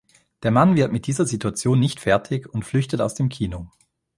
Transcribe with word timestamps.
Der 0.41 0.49
Mann 0.49 0.75
wird 0.75 0.91
mit 0.91 1.05
dieser 1.05 1.27
Situation 1.27 1.79
nicht 1.79 1.99
fertig 1.99 2.49
und 2.51 2.65
flüchtet 2.65 3.01
aus 3.01 3.13
dem 3.13 3.29
Kino. 3.29 3.69